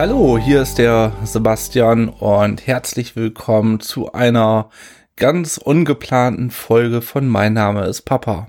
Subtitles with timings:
[0.00, 4.70] Hallo, hier ist der Sebastian und herzlich willkommen zu einer
[5.16, 8.48] ganz ungeplanten Folge von Mein Name ist Papa.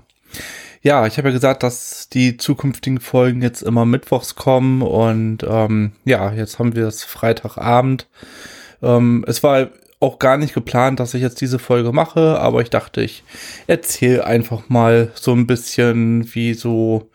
[0.80, 5.92] Ja, ich habe ja gesagt, dass die zukünftigen Folgen jetzt immer mittwochs kommen und ähm,
[6.06, 8.08] ja, jetzt haben wir es Freitagabend.
[8.82, 9.68] Ähm, es war
[10.00, 13.24] auch gar nicht geplant, dass ich jetzt diese Folge mache, aber ich dachte, ich
[13.66, 17.10] erzähle einfach mal so ein bisschen, wie so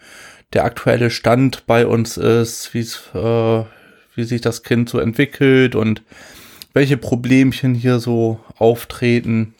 [0.53, 3.63] der aktuelle Stand bei uns ist, wie es äh,
[4.17, 6.01] wie sich das Kind so entwickelt und
[6.73, 9.53] welche Problemchen hier so auftreten.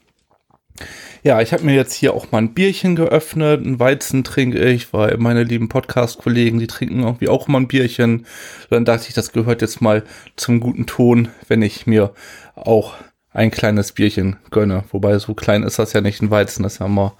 [1.24, 3.66] Ja, ich habe mir jetzt hier auch mal ein Bierchen geöffnet.
[3.66, 8.26] Ein Weizen trinke ich, weil meine lieben Podcast-Kollegen, die trinken irgendwie auch mal ein Bierchen.
[8.70, 10.04] Dann dachte ich, das gehört jetzt mal
[10.36, 12.14] zum guten Ton, wenn ich mir
[12.56, 12.96] auch
[13.32, 14.84] ein kleines Bierchen gönne.
[14.92, 17.14] Wobei so klein ist das ja nicht ein Weizen, das ist ja mal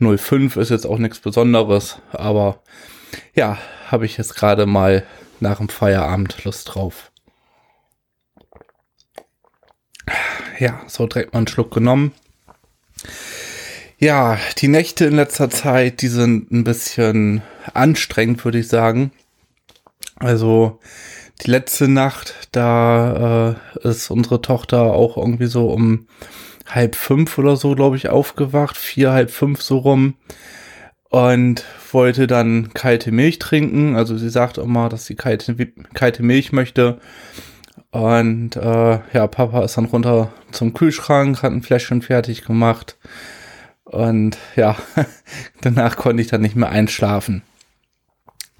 [0.00, 1.98] 0,5, ist jetzt auch nichts Besonderes.
[2.12, 2.62] Aber
[3.34, 3.58] ja,
[3.88, 5.04] habe ich jetzt gerade mal
[5.42, 7.12] nach dem Feierabend Lust drauf.
[10.58, 12.12] Ja, so direkt mal einen Schluck genommen.
[13.98, 17.42] Ja, die Nächte in letzter Zeit, die sind ein bisschen
[17.74, 19.12] anstrengend, würde ich sagen.
[20.16, 20.80] Also
[21.44, 26.06] die letzte Nacht, da äh, ist unsere Tochter auch irgendwie so um
[26.66, 28.76] halb fünf oder so, glaube ich, aufgewacht.
[28.76, 30.14] Vier, halb fünf so rum
[31.12, 33.96] und wollte dann kalte Milch trinken.
[33.96, 35.54] Also sie sagt immer, dass sie kalte,
[35.92, 37.00] kalte Milch möchte.
[37.90, 42.96] Und äh, ja, Papa ist dann runter zum Kühlschrank, hat ein Fläschchen fertig gemacht.
[43.84, 44.74] Und ja,
[45.60, 47.42] danach konnte ich dann nicht mehr einschlafen.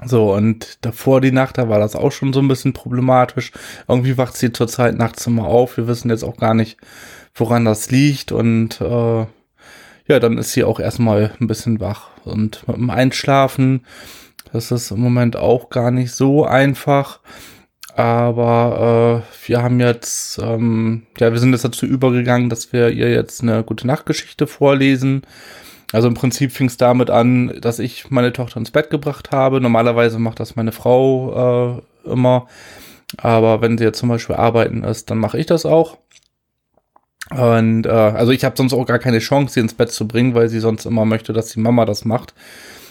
[0.05, 3.53] So, und davor die Nacht, da war das auch schon so ein bisschen problematisch.
[3.89, 5.79] Irgendwie wacht sie zurzeit nachts immer auf.
[5.79, 6.77] Wir wissen jetzt auch gar nicht,
[7.35, 8.31] woran das liegt.
[8.31, 9.25] Und äh,
[10.07, 12.09] ja, dann ist sie auch erstmal ein bisschen wach.
[12.25, 13.85] Und mit dem Einschlafen,
[14.53, 17.21] das ist im Moment auch gar nicht so einfach.
[17.95, 23.11] Aber äh, wir haben jetzt, ähm, ja, wir sind jetzt dazu übergegangen, dass wir ihr
[23.11, 25.23] jetzt eine gute Nachtgeschichte vorlesen.
[25.93, 29.61] Also im Prinzip fing es damit an, dass ich meine Tochter ins Bett gebracht habe.
[29.61, 32.47] Normalerweise macht das meine Frau äh, immer.
[33.19, 35.99] Aber wenn sie jetzt zum Beispiel arbeiten ist, dann mache ich das auch.
[37.37, 40.35] Und äh, also ich habe sonst auch gar keine Chance, sie ins Bett zu bringen,
[40.35, 42.35] weil sie sonst immer möchte, dass die Mama das macht.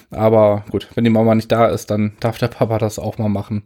[0.09, 3.29] Aber gut, wenn die Mama nicht da ist, dann darf der Papa das auch mal
[3.29, 3.63] machen.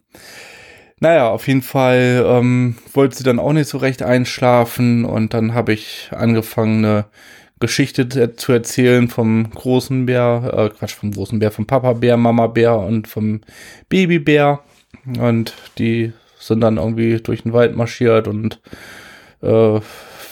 [0.99, 5.53] Naja, auf jeden Fall ähm, wollte sie dann auch nicht so recht einschlafen und dann
[5.53, 7.05] habe ich angefangen, eine
[7.59, 12.47] Geschichte zu erzählen vom großen Bär, äh, Quatsch, vom großen Bär, vom Papa Bär, Mama
[12.47, 13.41] Bär und vom
[13.89, 14.61] Babybär.
[15.19, 18.61] Und die sind dann irgendwie durch den Wald marschiert und
[19.41, 19.79] äh,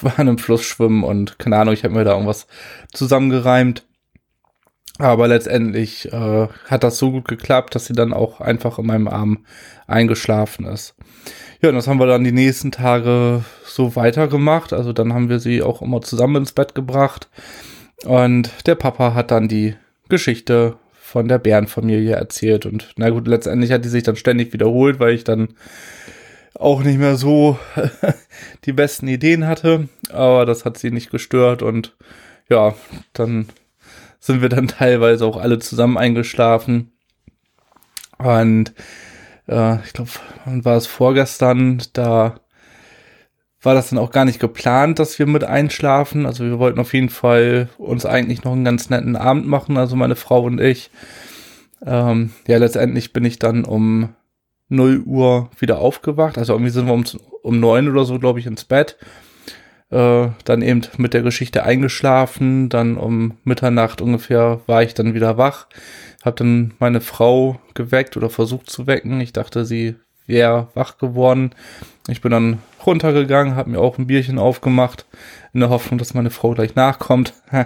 [0.03, 2.47] waren im Fluss schwimmen und keine Ahnung, ich habe mir da irgendwas
[2.93, 3.85] zusammengereimt.
[4.99, 9.07] Aber letztendlich äh, hat das so gut geklappt, dass sie dann auch einfach in meinem
[9.07, 9.45] Arm
[9.87, 10.95] eingeschlafen ist.
[11.61, 14.71] Ja, und das haben wir dann die nächsten Tage so weitergemacht.
[14.71, 17.27] Also dann haben wir sie auch immer zusammen ins Bett gebracht.
[18.05, 19.75] Und der Papa hat dann die
[20.09, 22.65] Geschichte von der Bärenfamilie erzählt.
[22.65, 25.49] Und na gut, letztendlich hat die sich dann ständig wiederholt, weil ich dann
[26.55, 27.57] auch nicht mehr so
[28.65, 31.95] die besten Ideen hatte, aber das hat sie nicht gestört und
[32.49, 32.75] ja,
[33.13, 33.47] dann
[34.19, 36.91] sind wir dann teilweise auch alle zusammen eingeschlafen
[38.17, 38.73] und
[39.47, 40.11] äh, ich glaube,
[40.45, 42.39] war es vorgestern, da
[43.61, 46.25] war das dann auch gar nicht geplant, dass wir mit einschlafen.
[46.25, 49.95] Also wir wollten auf jeden Fall uns eigentlich noch einen ganz netten Abend machen, also
[49.95, 50.91] meine Frau und ich.
[51.85, 54.09] Ähm, ja, letztendlich bin ich dann um
[54.73, 56.37] 0 Uhr wieder aufgewacht.
[56.37, 57.03] Also irgendwie sind wir um,
[57.41, 58.97] um 9 oder so, glaube ich, ins Bett.
[59.89, 62.69] Äh, dann eben mit der Geschichte eingeschlafen.
[62.69, 65.67] Dann um Mitternacht ungefähr war ich dann wieder wach.
[66.23, 69.21] Hab dann meine Frau geweckt oder versucht zu wecken.
[69.21, 69.95] Ich dachte, sie
[70.25, 71.51] wäre wach geworden.
[72.07, 75.05] Ich bin dann runtergegangen, habe mir auch ein Bierchen aufgemacht,
[75.53, 77.33] in der Hoffnung, dass meine Frau gleich nachkommt.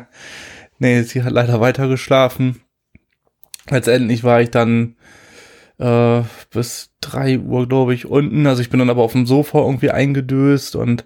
[0.80, 2.62] nee, sie hat leider weiter geschlafen.
[3.70, 4.96] Letztendlich war ich dann
[5.80, 6.22] äh,
[6.52, 8.48] bis drei Uhr, glaube ich, unten.
[8.48, 11.06] Also ich bin dann aber auf dem Sofa irgendwie eingedöst und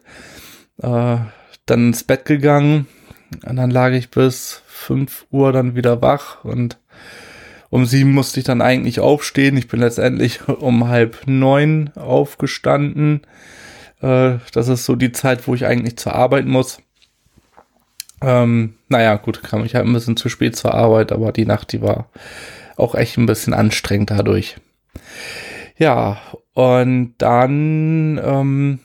[0.82, 1.18] äh,
[1.66, 2.88] dann ins Bett gegangen.
[3.46, 6.78] Und dann lag ich bis fünf Uhr dann wieder wach und
[7.70, 9.56] um sieben musste ich dann eigentlich aufstehen.
[9.56, 13.22] Ich bin letztendlich um halb neun aufgestanden.
[14.02, 16.80] Äh, das ist so die Zeit, wo ich eigentlich zur Arbeit muss.
[18.22, 21.72] Ähm, naja, gut, kam ich halt ein bisschen zu spät zur Arbeit, aber die Nacht,
[21.72, 22.10] die war
[22.82, 24.58] auch echt ein bisschen anstrengend dadurch.
[25.78, 26.22] Ja,
[26.54, 28.80] und dann ähm,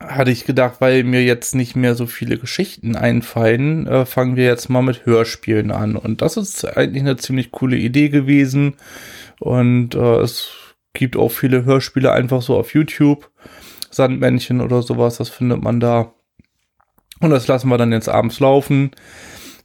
[0.00, 4.44] hatte ich gedacht, weil mir jetzt nicht mehr so viele Geschichten einfallen, äh, fangen wir
[4.44, 5.96] jetzt mal mit Hörspielen an.
[5.96, 8.74] Und das ist eigentlich eine ziemlich coole Idee gewesen.
[9.40, 10.50] Und äh, es
[10.92, 13.30] gibt auch viele Hörspiele einfach so auf YouTube.
[13.90, 16.12] Sandmännchen oder sowas, das findet man da.
[17.20, 18.90] Und das lassen wir dann jetzt abends laufen.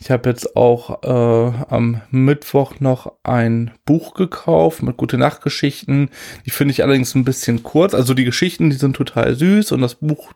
[0.02, 6.10] Ich habe jetzt auch äh, am Mittwoch noch ein Buch gekauft mit gute Nachtgeschichten.
[6.46, 7.94] Die finde ich allerdings ein bisschen kurz.
[7.94, 10.32] Also die Geschichten, die sind total süß und das Buch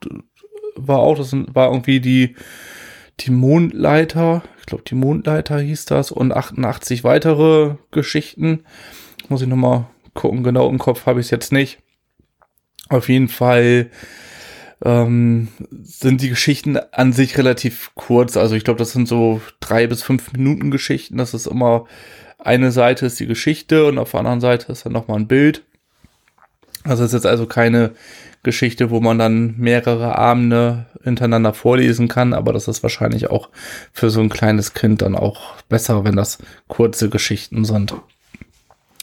[0.75, 2.36] war auch, das war irgendwie die
[3.19, 8.63] die Mondleiter, ich glaube die Mondleiter hieß das und 88 weitere Geschichten.
[9.30, 11.80] Muss ich nochmal gucken, genau im Kopf habe ich es jetzt nicht.
[12.89, 13.89] Auf jeden Fall
[14.83, 15.47] ähm,
[15.81, 18.38] sind die Geschichten an sich relativ kurz.
[18.38, 21.18] Also ich glaube, das sind so drei bis fünf Minuten Geschichten.
[21.18, 21.85] Das ist immer
[22.39, 25.63] eine Seite ist die Geschichte und auf der anderen Seite ist dann nochmal ein Bild.
[26.83, 27.91] Es ist jetzt also keine
[28.44, 33.50] Geschichte, wo man dann mehrere Abende hintereinander vorlesen kann, aber das ist wahrscheinlich auch
[33.94, 37.95] für so ein kleines Kind dann auch besser, wenn das kurze Geschichten sind.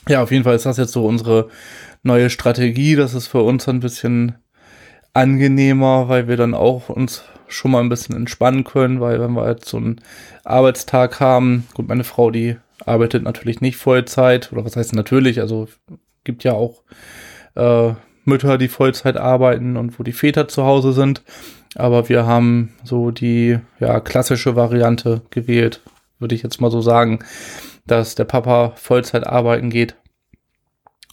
[0.09, 1.49] Ja, auf jeden Fall ist das jetzt so unsere
[2.03, 2.97] neue Strategie.
[2.97, 4.35] Das ist für uns ein bisschen
[5.21, 9.49] angenehmer, weil wir dann auch uns schon mal ein bisschen entspannen können, weil wenn wir
[9.49, 10.01] jetzt so einen
[10.45, 12.57] Arbeitstag haben, gut, meine Frau, die
[12.87, 15.69] arbeitet natürlich nicht Vollzeit, oder was heißt natürlich, also
[16.25, 16.83] gibt ja auch
[17.55, 17.93] äh,
[18.25, 21.23] Mütter, die Vollzeit arbeiten und wo die Väter zu Hause sind.
[21.75, 25.83] Aber wir haben so die ja, klassische Variante gewählt,
[26.19, 27.21] würde ich jetzt mal so sagen,
[27.87, 29.97] dass der Papa Vollzeit arbeiten geht.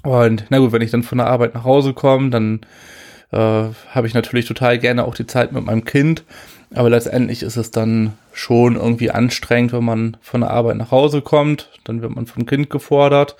[0.04, 2.62] Und na gut, wenn ich dann von der Arbeit nach Hause komme, dann
[3.32, 6.24] äh, habe ich natürlich total gerne auch die Zeit mit meinem Kind.
[6.74, 11.22] Aber letztendlich ist es dann schon irgendwie anstrengend, wenn man von der Arbeit nach Hause
[11.22, 11.70] kommt.
[11.86, 13.38] Dann wird man vom Kind gefordert.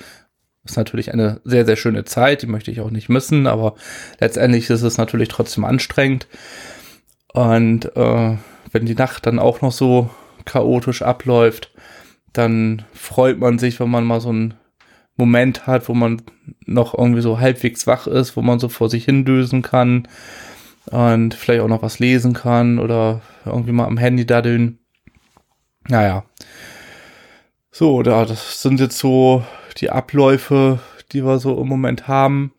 [0.64, 3.76] Ist natürlich eine sehr, sehr schöne Zeit, die möchte ich auch nicht missen, aber
[4.20, 6.28] letztendlich ist es natürlich trotzdem anstrengend.
[7.34, 8.38] Und äh,
[8.72, 10.10] wenn die Nacht dann auch noch so
[10.44, 11.72] chaotisch abläuft,
[12.34, 14.56] dann freut man sich, wenn man mal so einen
[15.18, 16.22] Moment hat, wo man
[16.66, 20.08] noch irgendwie so halbwegs wach ist, wo man so vor sich hindösen kann
[20.92, 24.80] und vielleicht auch noch was lesen kann oder irgendwie mal am Handy daddeln.
[25.88, 26.24] Naja.
[27.72, 29.44] So, da, das sind jetzt so
[29.78, 30.80] die Abläufe,
[31.12, 32.54] die wir so im Moment haben.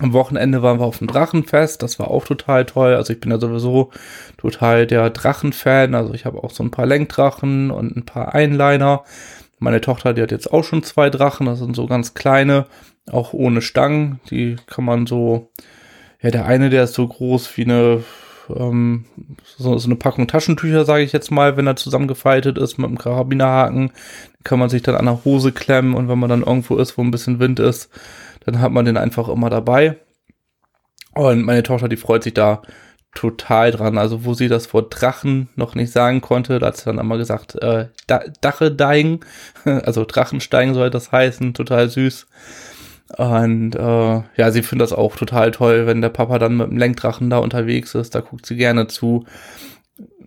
[0.00, 2.94] Am Wochenende waren wir auf dem Drachenfest, das war auch total toll.
[2.94, 3.90] Also ich bin ja sowieso
[4.36, 5.94] total der Drachenfan.
[5.94, 9.02] Also ich habe auch so ein paar Lenkdrachen und ein paar Einliner.
[9.58, 12.66] Meine Tochter, die hat jetzt auch schon zwei Drachen, das sind so ganz kleine,
[13.10, 14.20] auch ohne Stangen.
[14.30, 15.50] Die kann man so,
[16.20, 18.04] ja, der eine, der ist so groß wie eine,
[18.54, 19.04] ähm,
[19.44, 22.98] so, so eine Packung Taschentücher, sage ich jetzt mal, wenn er zusammengefaltet ist mit einem
[22.98, 23.92] Karabinerhaken
[24.44, 27.02] kann man sich dann an der Hose klemmen und wenn man dann irgendwo ist, wo
[27.02, 27.90] ein bisschen Wind ist,
[28.44, 29.98] dann hat man den einfach immer dabei.
[31.14, 32.62] Und meine Tochter, die freut sich da
[33.18, 33.98] total dran.
[33.98, 37.18] Also wo sie das Wort Drachen noch nicht sagen konnte, da hat sie dann immer
[37.18, 37.86] gesagt, äh,
[38.40, 39.20] Dachedeigen,
[39.64, 42.28] also Drachensteigen soll das heißen, total süß.
[43.16, 46.76] Und äh, ja, sie findet das auch total toll, wenn der Papa dann mit dem
[46.76, 48.14] Lenkdrachen da unterwegs ist.
[48.14, 49.24] Da guckt sie gerne zu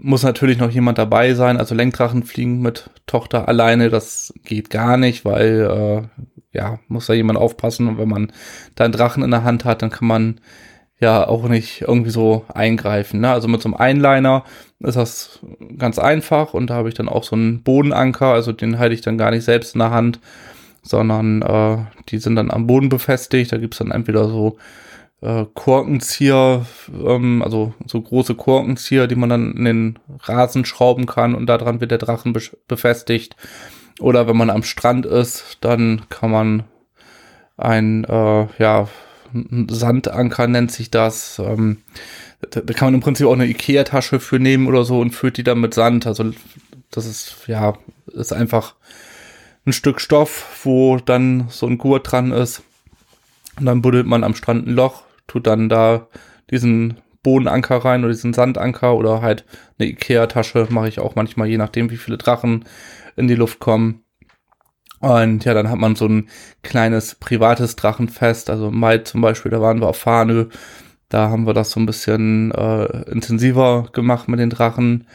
[0.04, 1.58] muss natürlich noch jemand dabei sein.
[1.58, 7.14] Also Lenkdrachen fliegen mit Tochter alleine, das geht gar nicht, weil äh, ja, muss da
[7.14, 7.88] jemand aufpassen.
[7.88, 8.34] Und wenn man
[8.76, 10.42] da einen Drachen in der Hand hat, dann kann man
[11.02, 13.20] ja auch nicht irgendwie so eingreifen.
[13.20, 13.32] Ne?
[13.32, 14.46] Also mit so einem Einliner
[14.80, 15.40] ist das
[15.78, 19.02] ganz einfach und da habe ich dann auch so einen Bodenanker, also den halte ich
[19.02, 20.20] dann gar nicht selbst in der Hand,
[20.84, 21.78] sondern äh,
[22.10, 23.52] die sind dann am Boden befestigt.
[23.52, 24.58] Da gibt's dann entweder so
[25.22, 26.66] äh, Korkenzieher,
[27.04, 31.82] ähm, also so große Korkenzieher, die man dann in den Rasen schrauben kann und daran
[31.82, 33.36] wird der Drachen be befestigt.
[34.00, 36.64] Oder wenn man am Strand ist, dann kann man
[37.58, 38.88] ein, äh, ja,
[39.70, 41.40] Sandanker nennt sich das.
[41.40, 41.78] Ähm,
[42.50, 45.38] da, da kann man im Prinzip auch eine Ikea-Tasche für nehmen oder so und füllt
[45.38, 46.08] die dann mit Sand.
[46.08, 46.32] Also
[46.90, 48.76] das ist, ja, ist einfach
[49.66, 52.64] ein Stück Stoff, wo dann so ein Gurt dran ist.
[53.60, 56.08] Und dann buddelt man am Strand ein Loch, tut dann da
[56.50, 59.46] diesen Bodenanker rein oder diesen Sandanker oder halt
[59.78, 62.66] eine Ikea-Tasche mache ich auch manchmal, je nachdem, wie viele Drachen
[63.16, 64.04] in die Luft kommen.
[65.02, 66.30] Und ja, dann hat man so ein
[66.62, 68.50] kleines privates Drachenfest.
[68.50, 70.50] Also im Mai zum Beispiel, da waren wir auf Fahne.
[71.10, 75.08] Da haben wir das so ein bisschen äh, intensiver gemacht mit den Drachen.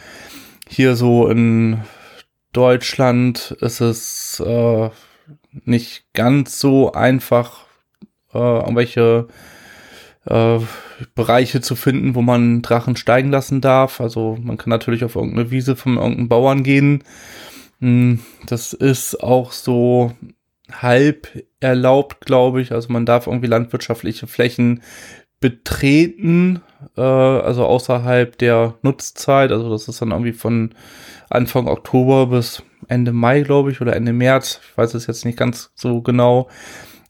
[0.69, 1.79] Hier so in
[2.53, 4.91] Deutschland ist es äh,
[5.65, 7.67] nicht ganz so einfach,
[8.35, 9.29] äh, irgendwelche
[10.27, 10.59] äh,
[11.15, 14.01] Bereiche zu finden, wo man Drachen steigen lassen darf.
[14.01, 17.05] Also man kann natürlich auf irgendeine Wiese von irgendeinem Bauern gehen.
[17.81, 20.13] Hm, das ist auch so
[20.73, 21.29] halb
[21.61, 22.73] erlaubt, glaube ich.
[22.73, 24.83] Also man darf irgendwie landwirtschaftliche Flächen
[25.41, 26.63] betreten,
[26.97, 29.53] äh, also außerhalb der Nutzzeit.
[29.53, 30.75] Also das ist dann irgendwie von
[31.29, 34.61] Anfang Oktober bis Ende Mai, glaube ich, oder Ende März.
[34.63, 36.49] Ich weiß es jetzt nicht ganz so genau.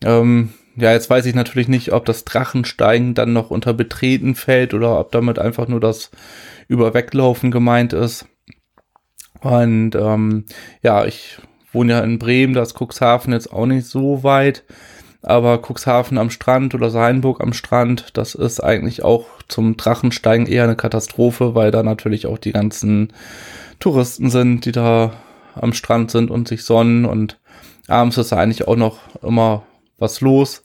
[0.04, 4.74] Ähm, ja, jetzt weiß ich natürlich nicht, ob das Drachensteigen dann noch unter Betreten fällt
[4.74, 6.10] oder ob damit einfach nur das
[6.68, 8.26] Überweglaufen gemeint ist.
[9.40, 10.44] Und ähm,
[10.82, 11.38] ja, ich
[11.72, 14.64] wohne ja in Bremen, da ist Cuxhaven jetzt auch nicht so weit.
[15.22, 20.64] Aber Cuxhaven am Strand oder Seinburg am Strand, das ist eigentlich auch zum Drachensteigen eher
[20.64, 23.12] eine Katastrophe, weil da natürlich auch die ganzen
[23.80, 25.12] Touristen sind, die da
[25.54, 27.38] am Strand sind und sich sonnen und
[27.88, 29.62] abends ist da eigentlich auch noch immer
[29.98, 30.62] was los.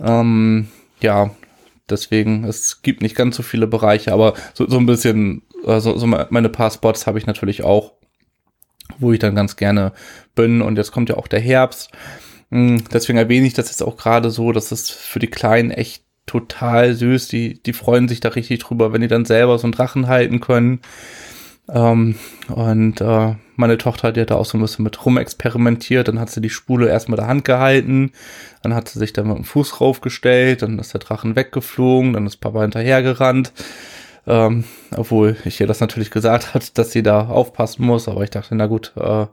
[0.00, 0.68] Ähm,
[1.00, 1.30] ja,
[1.90, 6.06] deswegen, es gibt nicht ganz so viele Bereiche, aber so, so ein bisschen, also so
[6.06, 7.92] meine paar Spots habe ich natürlich auch,
[8.98, 9.92] wo ich dann ganz gerne
[10.34, 10.62] bin.
[10.62, 11.90] Und jetzt kommt ja auch der Herbst.
[12.50, 16.04] Hm, deswegen erwähne ich das jetzt auch gerade so, dass es für die Kleinen echt
[16.26, 17.28] total süß.
[17.28, 20.40] Die, die freuen sich da richtig drüber, wenn die dann selber so einen Drachen halten
[20.40, 20.80] können.
[21.68, 22.16] Ähm,
[22.48, 26.08] und äh, meine Tochter, die hat da auch so ein bisschen mit rumexperimentiert.
[26.08, 28.12] Dann hat sie die Spule erst mit der Hand gehalten.
[28.62, 30.62] Dann hat sie sich da mit dem Fuß raufgestellt.
[30.62, 32.14] Dann ist der Drachen weggeflogen.
[32.14, 33.52] Dann ist Papa hinterhergerannt.
[34.26, 34.64] Ähm,
[34.96, 38.08] obwohl ich ihr das natürlich gesagt hat, dass sie da aufpassen muss.
[38.08, 39.26] Aber ich dachte, na gut, äh,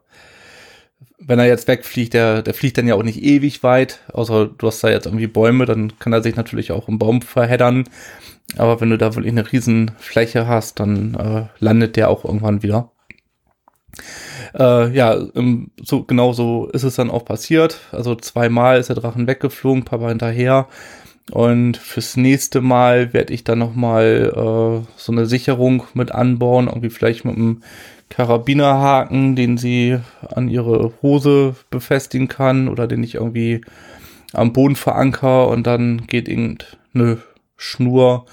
[1.19, 4.01] wenn er jetzt wegfliegt, der, der fliegt dann ja auch nicht ewig weit.
[4.13, 7.21] Außer du hast da jetzt irgendwie Bäume, dann kann er sich natürlich auch im Baum
[7.21, 7.85] verheddern.
[8.55, 12.63] Aber wenn du da wirklich eine riesen Fläche hast, dann äh, landet der auch irgendwann
[12.63, 12.91] wieder.
[14.57, 17.79] Äh, ja, im, so, genau so ist es dann auch passiert.
[17.91, 20.67] Also zweimal ist der Drachen weggeflogen, Papa hinterher.
[21.31, 26.89] Und fürs nächste Mal werde ich dann nochmal äh, so eine Sicherung mit anbauen, irgendwie
[26.89, 27.63] vielleicht mit einem
[28.09, 29.99] Karabinerhaken, den sie
[30.33, 33.61] an ihre Hose befestigen kann oder den ich irgendwie
[34.33, 37.17] am Boden veranker und dann geht irgendeine
[37.57, 38.25] Schnur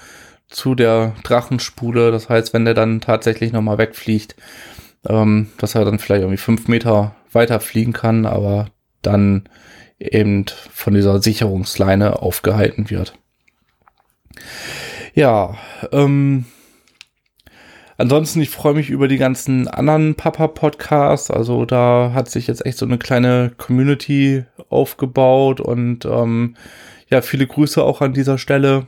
[0.47, 2.11] zu der Drachenspule.
[2.11, 4.35] Das heißt, wenn der dann tatsächlich nochmal wegfliegt,
[5.07, 8.67] ähm, dass er dann vielleicht irgendwie fünf Meter weiter fliegen kann, aber
[9.01, 9.47] dann
[9.99, 13.17] eben von dieser Sicherungsleine aufgehalten wird.
[15.13, 15.55] Ja,
[15.91, 16.45] ähm,
[17.97, 21.31] ansonsten, ich freue mich über die ganzen anderen Papa-Podcasts.
[21.31, 26.55] Also da hat sich jetzt echt so eine kleine Community aufgebaut und ähm,
[27.09, 28.87] ja, viele Grüße auch an dieser Stelle.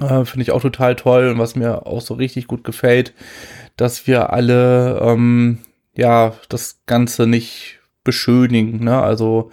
[0.00, 3.12] Äh, Finde ich auch total toll und was mir auch so richtig gut gefällt,
[3.76, 5.58] dass wir alle ähm,
[5.94, 8.84] ja das Ganze nicht beschönigen.
[8.84, 9.00] Ne?
[9.00, 9.50] Also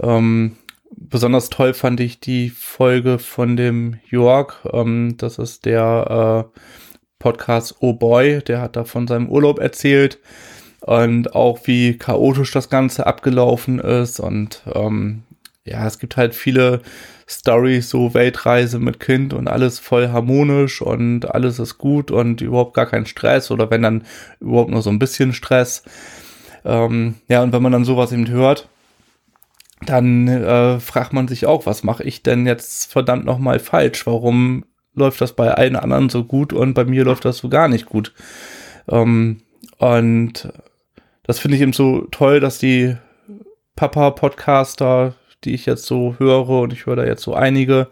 [0.00, 0.56] ähm,
[0.96, 4.60] besonders toll fand ich die Folge von dem York.
[4.72, 6.58] Ähm, das ist der äh,
[7.18, 10.18] Podcast Oh Boy, der hat da von seinem Urlaub erzählt
[10.80, 15.22] und auch wie chaotisch das Ganze abgelaufen ist und ähm,
[15.66, 16.82] ja, es gibt halt viele
[17.26, 22.74] Stories, so Weltreise mit Kind und alles voll harmonisch und alles ist gut und überhaupt
[22.74, 24.04] gar kein Stress oder wenn dann
[24.40, 25.84] überhaupt nur so ein bisschen Stress.
[26.64, 28.68] Ähm, ja, und wenn man dann sowas eben hört,
[29.86, 34.06] dann äh, fragt man sich auch, was mache ich denn jetzt verdammt nochmal falsch?
[34.06, 37.68] Warum läuft das bei allen anderen so gut und bei mir läuft das so gar
[37.68, 38.12] nicht gut?
[38.88, 39.40] Ähm,
[39.78, 40.52] und
[41.22, 42.96] das finde ich eben so toll, dass die
[43.76, 47.88] Papa-Podcaster die ich jetzt so höre und ich höre da jetzt so einige,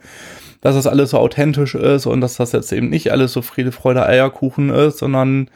[0.61, 3.73] dass das alles so authentisch ist und dass das jetzt eben nicht alles so Friede,
[3.73, 5.50] Freude, Eierkuchen ist, sondern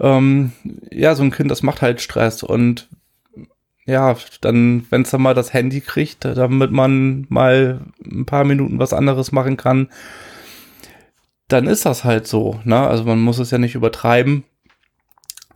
[0.00, 0.52] ähm,
[0.90, 2.88] ja, so ein Kind, das macht halt Stress und
[3.84, 8.78] ja, dann, wenn es dann mal das Handy kriegt, damit man mal ein paar Minuten
[8.78, 9.88] was anderes machen kann,
[11.48, 12.60] dann ist das halt so.
[12.64, 12.78] Ne?
[12.78, 14.44] Also man muss es ja nicht übertreiben.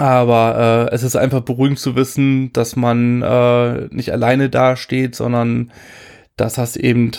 [0.02, 5.70] Aber äh, es ist einfach beruhigend zu wissen, dass man äh, nicht alleine dasteht, sondern
[6.34, 7.12] dass das eben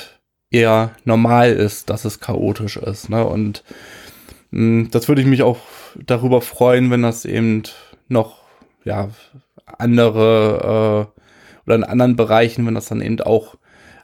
[0.51, 3.09] eher normal ist, dass es chaotisch ist.
[3.09, 3.25] Ne?
[3.25, 3.63] Und
[4.51, 5.59] mh, hm, das würde ich mich auch
[5.95, 7.63] darüber freuen, wenn das eben
[8.09, 8.41] noch
[8.83, 9.11] ja
[9.65, 13.55] andere äh, oder in anderen Bereichen, wenn das dann eben auch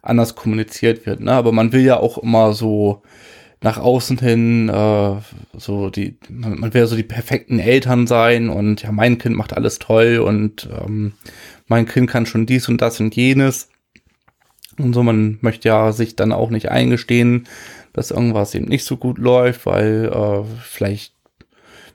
[0.02, 1.20] anders kommuniziert wird.
[1.20, 1.34] Ne?
[1.34, 3.02] Aber man will ja auch immer so
[3.62, 5.16] nach außen hin äh,
[5.58, 9.54] so die, man, man will so die perfekten Eltern sein und ja, mein Kind macht
[9.54, 11.14] alles toll und ähm,
[11.68, 13.70] mein Kind kann schon dies und das und jenes.
[14.78, 17.48] Und so, man möchte ja sich dann auch nicht eingestehen,
[17.92, 21.14] dass irgendwas eben nicht so gut läuft, weil äh, vielleicht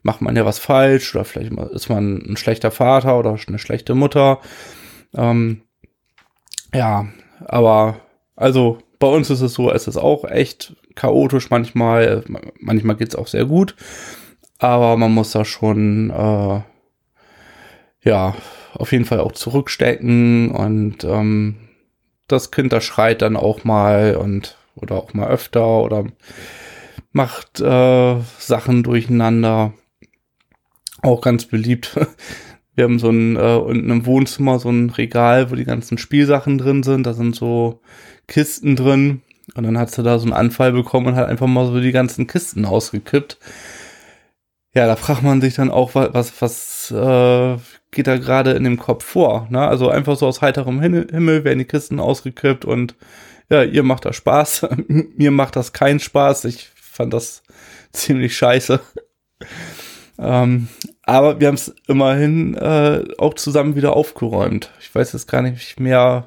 [0.02, 3.94] macht man ja was falsch oder vielleicht ist man ein schlechter Vater oder eine schlechte
[3.94, 4.40] Mutter.
[5.14, 5.62] Ähm,
[6.75, 7.06] ja,
[7.47, 8.00] aber
[8.37, 12.24] also bei uns ist es so, es ist auch echt chaotisch manchmal.
[12.58, 13.74] Manchmal geht es auch sehr gut.
[14.58, 16.60] Aber man muss da schon, äh,
[18.08, 18.34] ja,
[18.74, 21.56] auf jeden Fall auch zurückstecken und ähm,
[22.28, 26.04] das Kind, das schreit dann auch mal und oder auch mal öfter oder
[27.12, 29.72] macht äh, Sachen durcheinander.
[31.02, 31.98] Auch ganz beliebt.
[32.74, 36.58] wir haben so ein, äh, unten im Wohnzimmer so ein Regal, wo die ganzen Spielsachen
[36.58, 37.06] drin sind.
[37.06, 37.80] Da sind so
[38.26, 39.22] Kisten drin.
[39.54, 41.92] Und dann hat sie da so einen Anfall bekommen und hat einfach mal so die
[41.92, 43.38] ganzen Kisten ausgekippt.
[44.74, 47.56] Ja, da fragt man sich dann auch, was, was äh,
[47.92, 49.46] geht da gerade in dem Kopf vor?
[49.50, 49.60] Ne?
[49.60, 52.96] Also einfach so aus heiterem Himmel werden die Kisten ausgekippt und
[53.50, 54.66] ja, ihr macht das Spaß.
[54.88, 56.46] Mir macht das keinen Spaß.
[56.46, 57.42] Ich fand das
[57.92, 58.80] ziemlich scheiße.
[60.18, 60.68] ähm,
[61.02, 64.70] aber wir haben es immerhin äh, auch zusammen wieder aufgeräumt.
[64.80, 66.26] Ich weiß jetzt gar nicht mehr,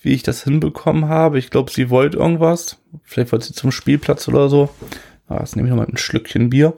[0.00, 1.38] wie ich das hinbekommen habe.
[1.38, 2.78] Ich glaube, sie wollte irgendwas.
[3.02, 4.70] Vielleicht wollte sie zum Spielplatz oder so.
[5.26, 6.76] Ah, jetzt nehme ich nochmal ein Schlückchen Bier.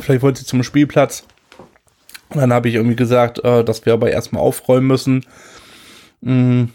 [0.00, 1.26] Vielleicht wollte sie zum Spielplatz.
[2.28, 5.24] Und dann habe ich irgendwie gesagt, äh, dass wir aber erstmal aufräumen müssen.
[6.22, 6.72] Hm.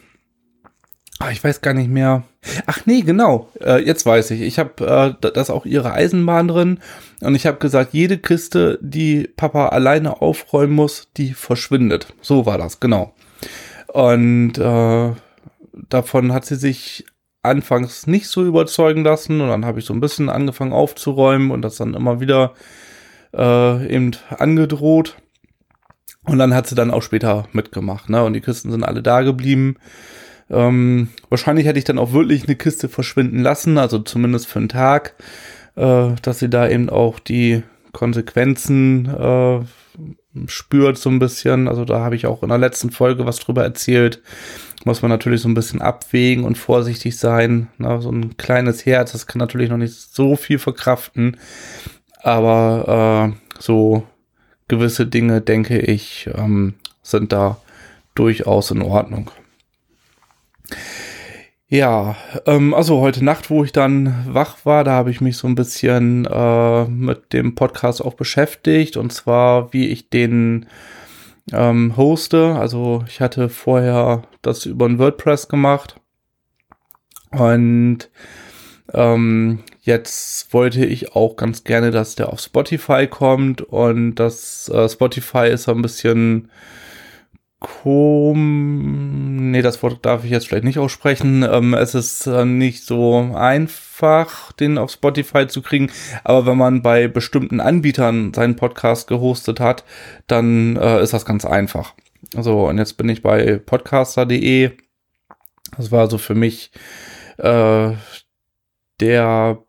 [1.20, 2.24] Ach, ich weiß gar nicht mehr.
[2.66, 3.50] Ach nee, genau.
[3.60, 4.42] Äh, jetzt weiß ich.
[4.42, 6.80] Ich habe äh, das auch ihre Eisenbahn drin.
[7.22, 12.14] Und ich habe gesagt, jede Kiste, die Papa alleine aufräumen muss, die verschwindet.
[12.22, 13.14] So war das, genau.
[13.88, 15.12] Und äh,
[15.90, 17.06] davon hat sie sich
[17.44, 19.42] anfangs nicht so überzeugen lassen.
[19.42, 22.54] Und dann habe ich so ein bisschen angefangen aufzuräumen und das dann immer wieder
[23.34, 25.18] äh, eben angedroht.
[26.26, 28.24] Und dann hat sie dann auch später mitgemacht, ne?
[28.24, 29.78] Und die Kisten sind alle da geblieben.
[30.52, 34.70] Ähm, wahrscheinlich hätte ich dann auch wirklich eine Kiste verschwinden lassen, also zumindest für einen
[34.70, 35.16] Tag,
[35.76, 39.60] äh, dass sie da eben auch die Konsequenzen äh,
[40.48, 41.68] spürt so ein bisschen.
[41.68, 44.22] Also da habe ich auch in der letzten Folge was drüber erzählt.
[44.84, 47.68] Muss man natürlich so ein bisschen abwägen und vorsichtig sein.
[47.78, 51.38] Na, so ein kleines Herz, das kann natürlich noch nicht so viel verkraften.
[52.24, 54.04] Aber äh, so
[54.68, 57.58] gewisse Dinge, denke ich, ähm, sind da
[58.16, 59.32] durchaus in Ordnung.
[61.68, 65.48] Ja, ähm, also heute Nacht, wo ich dann wach war, da habe ich mich so
[65.48, 68.98] ein bisschen äh, mit dem Podcast auch beschäftigt.
[68.98, 70.66] Und zwar, wie ich den
[71.54, 72.56] ähm, hoste.
[72.56, 75.96] Also ich hatte vorher das über ein WordPress gemacht.
[77.32, 78.10] Und
[78.94, 83.62] ähm, jetzt wollte ich auch ganz gerne, dass der auf Spotify kommt.
[83.62, 86.52] Und das äh, Spotify ist ein bisschen
[87.62, 91.44] kom nee, das Wort darf ich jetzt vielleicht nicht aussprechen.
[91.44, 95.92] Ähm, es ist äh, nicht so einfach, den auf Spotify zu kriegen.
[96.24, 99.84] Aber wenn man bei bestimmten Anbietern seinen Podcast gehostet hat,
[100.28, 101.94] dann äh, ist das ganz einfach.
[102.36, 104.72] So, und jetzt bin ich bei podcaster.de.
[105.78, 106.72] Das war so für mich
[107.38, 107.92] äh,
[109.00, 109.64] der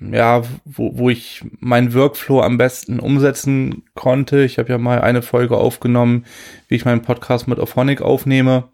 [0.00, 4.44] ja, wo, wo ich meinen Workflow am besten umsetzen konnte.
[4.44, 6.26] Ich habe ja mal eine Folge aufgenommen,
[6.68, 8.68] wie ich meinen Podcast mit Auphonic aufnehme.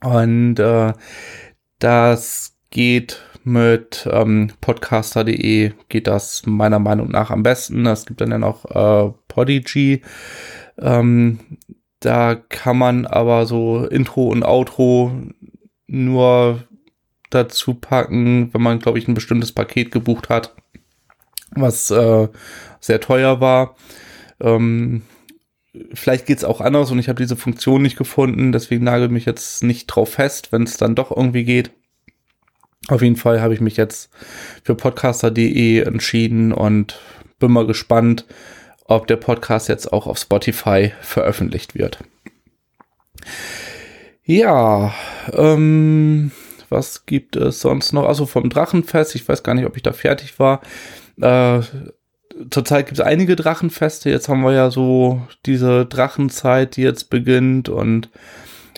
[0.00, 0.92] Und äh,
[1.78, 7.86] das geht mit ähm, podcaster.de geht das meiner Meinung nach am besten.
[7.86, 10.02] Es gibt dann ja noch äh, Podigy.
[10.78, 11.40] Ähm,
[12.00, 15.12] da kann man aber so Intro und Outro
[15.86, 16.62] nur
[17.30, 20.54] dazu packen, wenn man, glaube ich, ein bestimmtes Paket gebucht hat,
[21.52, 22.28] was äh,
[22.80, 23.76] sehr teuer war.
[24.40, 25.02] Ähm,
[25.92, 29.62] vielleicht geht's auch anders und ich habe diese Funktion nicht gefunden, deswegen nagel mich jetzt
[29.62, 31.70] nicht drauf fest, wenn es dann doch irgendwie geht.
[32.88, 34.10] Auf jeden Fall habe ich mich jetzt
[34.62, 36.98] für podcaster.de entschieden und
[37.38, 38.24] bin mal gespannt,
[38.84, 41.98] ob der Podcast jetzt auch auf Spotify veröffentlicht wird.
[44.24, 44.94] Ja,
[45.32, 46.32] ähm,
[46.70, 48.04] was gibt es sonst noch?
[48.04, 50.60] Also vom Drachenfest, ich weiß gar nicht, ob ich da fertig war.
[51.20, 51.60] Äh,
[52.50, 54.10] zurzeit gibt es einige Drachenfeste.
[54.10, 58.10] Jetzt haben wir ja so diese Drachenzeit, die jetzt beginnt und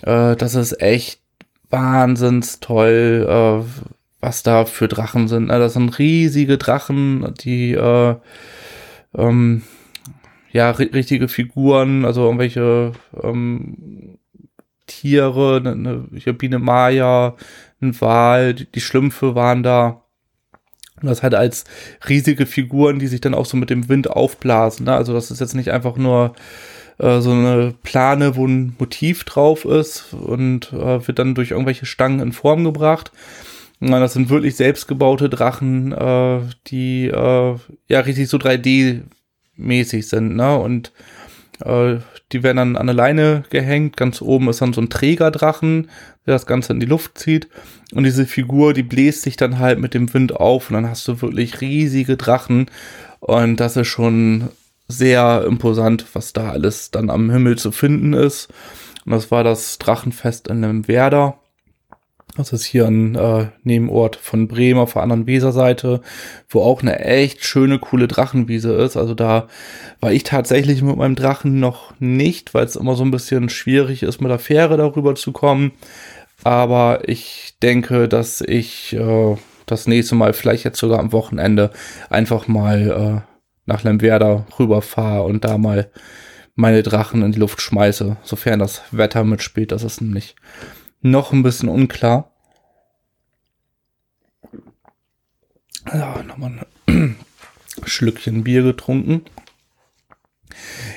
[0.03, 1.21] äh, das ist echt
[1.69, 3.83] wahnsinns toll, äh,
[4.19, 5.47] was da für Drachen sind.
[5.47, 5.59] Ne?
[5.59, 8.15] Das sind riesige Drachen, die äh,
[9.15, 9.63] ähm,
[10.51, 14.17] ja richtige Figuren, also irgendwelche ähm,
[14.85, 17.35] Tiere, eine, eine Biene Maya,
[17.81, 20.03] ein Wal, die, die Schlümpfe waren da.
[21.01, 21.65] Und das halt als
[22.07, 24.85] riesige Figuren, die sich dann auch so mit dem Wind aufblasen.
[24.85, 24.93] Ne?
[24.93, 26.35] Also das ist jetzt nicht einfach nur
[26.99, 31.87] äh, so eine Plane, wo ein Motiv drauf ist und äh, wird dann durch irgendwelche
[31.87, 33.11] Stangen in Form gebracht.
[33.79, 37.55] Na, das sind wirklich selbstgebaute Drachen, äh, die äh,
[37.87, 40.55] ja richtig so 3D-mäßig sind, ne?
[40.55, 40.91] Und
[41.65, 41.99] äh,
[42.31, 43.97] die werden dann an eine Leine gehängt.
[43.97, 45.89] Ganz oben ist dann so ein Trägerdrachen,
[46.25, 47.47] der das Ganze in die Luft zieht.
[47.93, 51.07] Und diese Figur, die bläst sich dann halt mit dem Wind auf und dann hast
[51.07, 52.69] du wirklich riesige Drachen.
[53.19, 54.49] Und das ist schon
[54.87, 58.49] sehr imposant, was da alles dann am Himmel zu finden ist.
[59.05, 61.37] Und das war das Drachenfest in dem Werder.
[62.37, 66.01] Das ist hier ein äh, Nebenort von Bremen auf der anderen Weserseite,
[66.49, 68.95] wo auch eine echt schöne, coole Drachenwiese ist.
[68.95, 69.47] Also da
[69.99, 74.03] war ich tatsächlich mit meinem Drachen noch nicht, weil es immer so ein bisschen schwierig
[74.03, 75.73] ist, mit der Fähre darüber zu kommen.
[76.43, 81.71] Aber ich denke, dass ich äh, das nächste Mal, vielleicht jetzt sogar am Wochenende,
[82.09, 83.31] einfach mal äh,
[83.65, 85.89] nach Lemwerder rüberfahre und da mal
[86.55, 89.71] meine Drachen in die Luft schmeiße, sofern das Wetter mitspielt.
[89.71, 90.35] Das ist nämlich
[91.01, 92.31] noch ein bisschen unklar.
[95.91, 97.15] Ja, nochmal ein
[97.85, 99.23] Schlückchen Bier getrunken.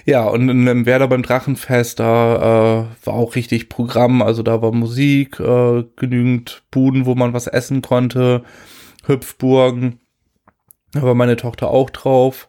[0.05, 4.21] Ja, und in dem Werder beim Drachenfest, da äh, war auch richtig Programm.
[4.21, 8.45] Also da war Musik, äh, genügend Buden, wo man was essen konnte,
[9.07, 10.01] Hüpfburgen.
[10.93, 12.49] Da war meine Tochter auch drauf.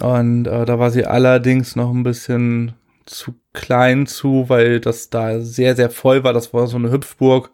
[0.00, 2.74] Und äh, da war sie allerdings noch ein bisschen
[3.06, 6.32] zu klein zu, weil das da sehr, sehr voll war.
[6.32, 7.50] Das war so eine Hüpfburg,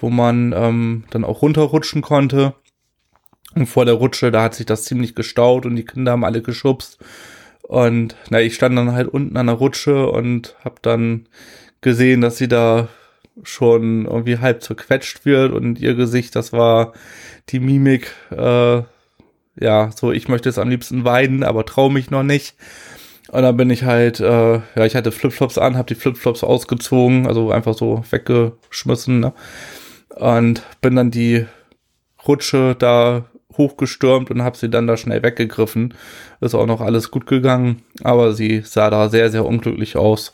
[0.00, 2.54] wo man ähm, dann auch runterrutschen konnte.
[3.54, 6.42] Und vor der Rutsche, da hat sich das ziemlich gestaut und die Kinder haben alle
[6.42, 6.98] geschubst.
[7.62, 11.28] Und na, ich stand dann halt unten an der Rutsche und hab dann
[11.80, 12.88] gesehen, dass sie da
[13.42, 16.92] schon irgendwie halb zerquetscht wird und ihr Gesicht, das war
[17.48, 18.82] die Mimik, äh,
[19.58, 22.56] ja, so ich möchte es am liebsten weiden, aber traue mich noch nicht.
[23.30, 27.26] Und dann bin ich halt, äh, ja, ich hatte Flipflops an, habe die Flipflops ausgezogen,
[27.28, 29.20] also einfach so weggeschmissen.
[29.20, 29.32] Ne?
[30.16, 31.46] Und bin dann die
[32.26, 35.94] Rutsche da hochgestürmt und habe sie dann da schnell weggegriffen.
[36.40, 40.32] Ist auch noch alles gut gegangen, aber sie sah da sehr, sehr unglücklich aus.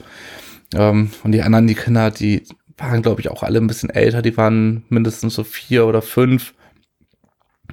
[0.75, 2.45] Ähm, und die anderen, die Kinder, die
[2.79, 4.23] waren, glaube ich, auch alle ein bisschen älter.
[4.23, 6.55] Die waren mindestens so vier oder fünf.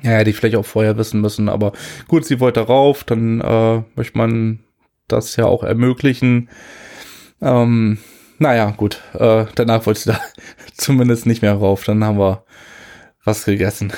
[0.01, 1.71] Ja, die vielleicht auch vorher wissen müssen, aber
[2.07, 4.62] gut, sie wollte rauf, dann äh, möchte man
[5.07, 6.49] das ja auch ermöglichen.
[7.41, 7.99] Ähm,
[8.39, 9.01] naja, gut.
[9.13, 10.19] Äh, danach wollte sie da
[10.75, 11.83] zumindest nicht mehr rauf.
[11.83, 12.43] Dann haben wir
[13.23, 13.93] was gegessen.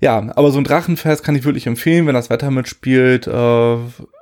[0.00, 3.76] Ja, aber so ein Drachenfest kann ich wirklich empfehlen, wenn das Wetter mitspielt, äh,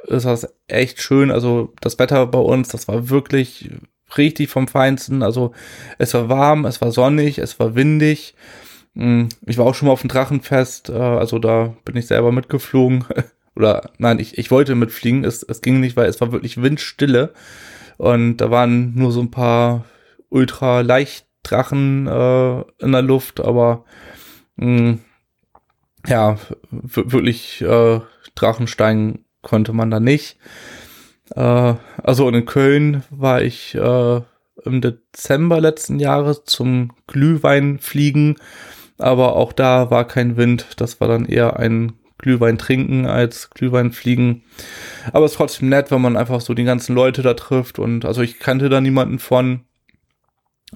[0.09, 1.31] ist das echt schön.
[1.31, 3.71] Also das Wetter bei uns, das war wirklich
[4.19, 5.23] richtig vom Feinsten.
[5.23, 5.53] Also
[5.99, 8.35] es war warm, es war sonnig, es war windig.
[8.95, 12.33] Hm, ich war auch schon mal auf dem Drachenfest, äh, also da bin ich selber
[12.33, 13.05] mitgeflogen.
[13.61, 17.35] Oder nein, ich, ich wollte mitfliegen, es, es ging nicht, weil es war wirklich windstille.
[17.99, 19.85] Und da waren nur so ein paar
[20.31, 23.85] ultra leicht Drachen äh, in der Luft, aber
[24.57, 25.01] mh, hm,
[26.07, 26.37] ja,
[26.71, 28.01] wirklich äh,
[28.35, 30.39] Drachenstein konnte man da nicht.
[31.35, 34.21] Äh, also in Köln war ich äh,
[34.65, 38.37] im Dezember letzten Jahres zum Glühwein fliegen,
[38.97, 40.67] aber auch da war kein Wind.
[40.79, 44.43] Das war dann eher ein Glühwein trinken als Glühwein fliegen.
[45.13, 48.05] Aber es ist trotzdem nett, wenn man einfach so die ganzen Leute da trifft und
[48.05, 49.61] also ich kannte da niemanden von.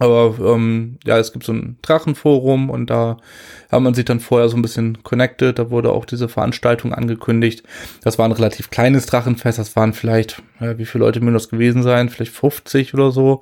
[0.01, 3.19] Aber ähm, ja, es gibt so ein Drachenforum und da
[3.71, 5.57] hat man sich dann vorher so ein bisschen connected.
[5.59, 7.63] Da wurde auch diese Veranstaltung angekündigt.
[8.03, 9.59] Das war ein relativ kleines Drachenfest.
[9.59, 12.09] Das waren vielleicht, ja, wie viele Leute mögen das gewesen sein?
[12.09, 13.41] Vielleicht 50 oder so.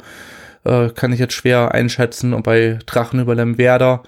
[0.65, 2.35] Äh, kann ich jetzt schwer einschätzen.
[2.35, 4.03] Und bei Drachen über Lemwerder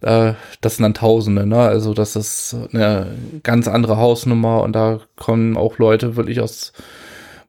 [0.00, 1.60] äh, das sind dann Tausende, ne?
[1.60, 6.72] Also das ist eine ganz andere Hausnummer und da kommen auch Leute wirklich aus,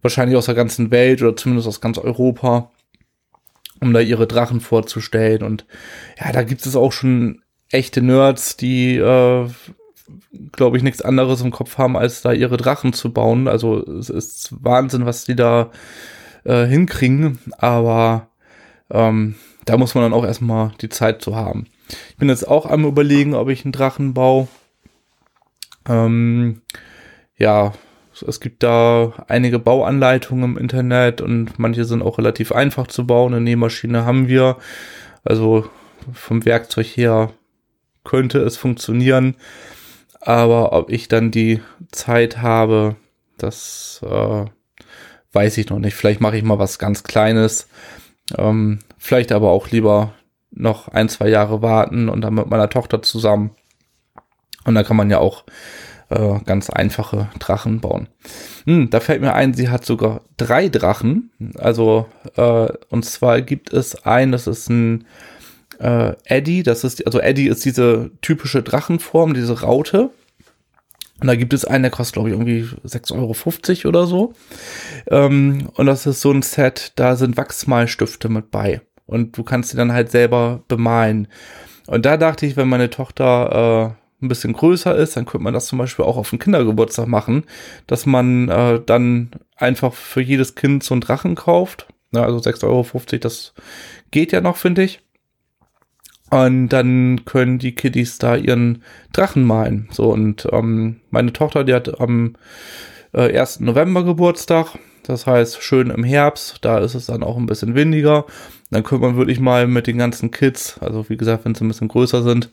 [0.02, 2.72] wahrscheinlich aus der ganzen Welt oder zumindest aus ganz Europa,
[3.80, 5.44] um da ihre Drachen vorzustellen.
[5.44, 5.66] Und
[6.20, 9.48] ja, da gibt es auch schon echte Nerds, die, äh,
[10.52, 13.48] glaube ich, nichts anderes im Kopf haben, als da ihre Drachen zu bauen.
[13.48, 15.72] Also es ist Wahnsinn, was die da
[16.44, 18.28] äh, hinkriegen, aber
[18.90, 19.36] ähm,
[19.66, 21.68] da muss man dann auch erstmal die Zeit zu haben.
[22.10, 24.48] Ich bin jetzt auch am überlegen, ob ich einen Drachen baue.
[25.88, 26.62] Ähm,
[27.38, 27.74] ja,
[28.28, 33.34] es gibt da einige Bauanleitungen im Internet und manche sind auch relativ einfach zu bauen.
[33.34, 34.58] Eine Nähmaschine haben wir.
[35.24, 35.70] Also
[36.14, 37.32] vom Werkzeug her
[38.04, 39.36] könnte es funktionieren.
[40.20, 42.96] Aber ob ich dann die Zeit habe,
[43.38, 44.46] das äh,
[45.32, 45.96] weiß ich noch nicht.
[45.96, 47.68] Vielleicht mache ich mal was ganz Kleines.
[48.38, 50.14] Ähm, vielleicht aber auch lieber
[50.52, 53.52] noch ein, zwei Jahre warten und dann mit meiner Tochter zusammen.
[54.66, 55.46] Und da kann man ja auch
[56.10, 58.08] äh, ganz einfache Drachen bauen.
[58.66, 61.32] Hm, da fällt mir ein, sie hat sogar drei Drachen.
[61.58, 65.06] Also, äh, und zwar gibt es einen, das ist ein
[65.80, 70.12] äh, Eddie, das ist, also Eddie ist diese typische Drachenform, diese Raute.
[71.22, 74.34] Und da gibt es einen, der kostet, glaube ich, irgendwie 6,50 Euro oder so.
[75.08, 79.70] Ähm, und das ist so ein Set, da sind Wachsmalstifte mit bei und du kannst
[79.70, 81.28] sie dann halt selber bemalen.
[81.88, 85.54] Und da dachte ich, wenn meine Tochter äh, ein bisschen größer ist, dann könnte man
[85.54, 87.44] das zum Beispiel auch auf den Kindergeburtstag machen,
[87.88, 91.88] dass man äh, dann einfach für jedes Kind so einen Drachen kauft.
[92.14, 92.86] Ja, also 6,50 Euro,
[93.20, 93.54] das
[94.12, 95.02] geht ja noch, finde ich.
[96.30, 99.90] Und dann können die Kiddies da ihren Drachen malen.
[99.92, 102.38] So, und ähm, meine Tochter, die hat am
[103.14, 103.62] äh, 1.
[103.62, 104.78] November Geburtstag.
[105.04, 108.26] Das heißt, schön im Herbst, da ist es dann auch ein bisschen windiger.
[108.70, 111.68] Dann könnte man wirklich mal mit den ganzen Kids, also wie gesagt, wenn sie ein
[111.68, 112.52] bisschen größer sind,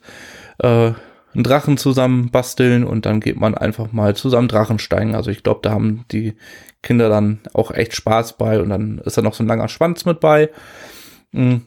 [0.58, 0.92] äh,
[1.34, 5.14] einen Drachen zusammen basteln und dann geht man einfach mal zusammen Drachen steigen.
[5.14, 6.34] Also ich glaube, da haben die
[6.82, 10.04] Kinder dann auch echt Spaß bei und dann ist da noch so ein langer Schwanz
[10.04, 10.50] mit bei.
[11.32, 11.66] Mhm.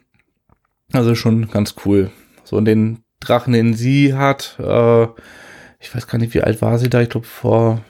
[0.92, 2.10] Also schon ganz cool.
[2.44, 5.04] So und den Drachen, den sie hat, äh,
[5.80, 7.82] ich weiß gar nicht, wie alt war sie da, ich glaube vor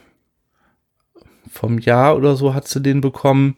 [1.52, 3.58] vom Jahr oder so hat sie den bekommen.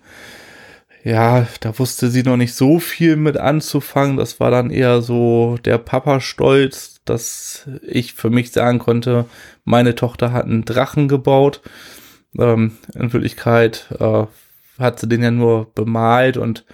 [1.04, 4.18] Ja, da wusste sie noch nicht so viel mit anzufangen.
[4.18, 9.26] Das war dann eher so der Papa-Stolz, dass ich für mich sagen konnte,
[9.66, 11.62] meine Tochter hat einen Drachen gebaut.
[12.40, 14.26] Ähm, in Wirklichkeit äh,
[14.80, 16.66] hat sie den ja nur bemalt und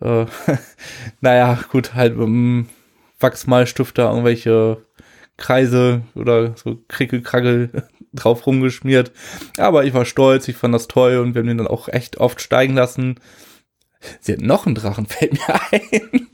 [0.00, 0.24] äh,
[1.20, 2.68] naja, gut, halt mit dem
[3.20, 4.78] Wachsmalstifter irgendwelche
[5.36, 7.70] Kreise oder so Krickelkraggel
[8.12, 9.12] drauf rumgeschmiert.
[9.56, 12.18] Aber ich war stolz, ich fand das toll und wir haben ihn dann auch echt
[12.18, 13.20] oft steigen lassen.
[14.20, 16.28] Sie hat noch einen Drachen, fällt mir ein.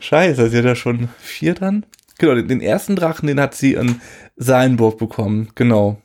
[0.00, 1.86] Scheiße, sie hat ja schon vier dann.
[2.18, 4.00] Genau, den ersten Drachen, den hat sie in
[4.36, 5.50] Salenburg bekommen.
[5.54, 6.00] Genau.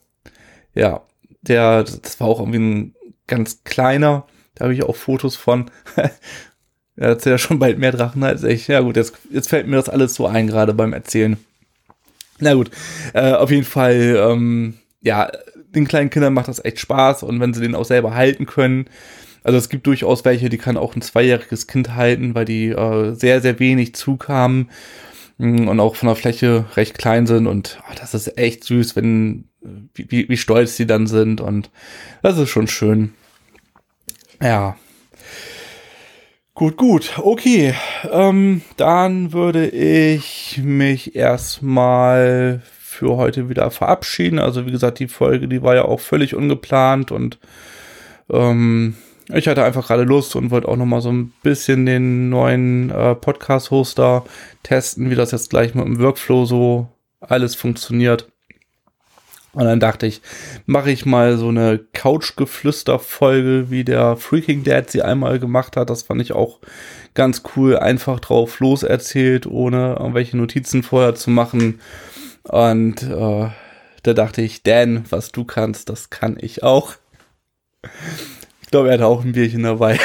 [0.74, 1.02] Ja,
[1.42, 2.96] der, das war auch irgendwie ein
[3.28, 4.26] ganz kleiner.
[4.56, 5.70] Da habe ich auch Fotos von.
[6.96, 8.68] er hat ja schon bald mehr Drachen als ich.
[8.68, 11.38] Ja gut, jetzt, jetzt fällt mir das alles so ein, gerade beim Erzählen.
[12.40, 12.72] Na gut,
[13.14, 15.30] äh, auf jeden Fall, ähm, ja,
[15.76, 18.86] den kleinen Kindern macht das echt Spaß und wenn sie den auch selber halten können.
[19.44, 23.14] Also es gibt durchaus welche, die kann auch ein zweijähriges Kind halten, weil die äh,
[23.14, 24.70] sehr, sehr wenig Zug haben
[25.38, 28.96] mm, und auch von der Fläche recht klein sind und oh, das ist echt süß,
[28.96, 29.46] wenn
[29.94, 31.70] wie, wie stolz die dann sind und
[32.22, 33.14] das ist schon schön.
[34.42, 34.78] Ja.
[36.60, 37.74] Gut, gut, okay.
[38.12, 44.40] Ähm, dann würde ich mich erstmal für heute wieder verabschieden.
[44.40, 47.40] Also wie gesagt, die Folge, die war ja auch völlig ungeplant und
[48.30, 48.98] ähm,
[49.30, 52.90] ich hatte einfach gerade Lust und wollte auch noch mal so ein bisschen den neuen
[52.90, 54.26] äh, Podcast-Hoster
[54.62, 56.90] testen, wie das jetzt gleich mit dem Workflow so
[57.22, 58.28] alles funktioniert.
[59.54, 60.22] Und dann dachte ich,
[60.66, 65.90] mache ich mal so eine Couchgeflüster-Folge, wie der Freaking Dad sie einmal gemacht hat.
[65.90, 66.60] Das fand ich auch
[67.16, 71.80] ganz cool, einfach drauf loserzählt, ohne irgendwelche Notizen vorher zu machen.
[72.44, 73.50] Und äh,
[74.04, 76.94] da dachte ich, Dan, was du kannst, das kann ich auch.
[78.62, 80.00] Ich glaube, er hat auch ein Bierchen dabei.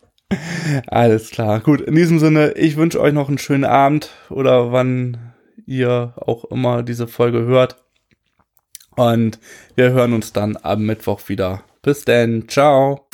[0.88, 1.60] Alles klar.
[1.60, 5.32] Gut, in diesem Sinne, ich wünsche euch noch einen schönen Abend oder wann
[5.66, 7.85] ihr auch immer diese Folge hört.
[8.96, 9.38] Und
[9.74, 11.62] wir hören uns dann am Mittwoch wieder.
[11.82, 12.48] Bis denn.
[12.48, 13.06] Ciao.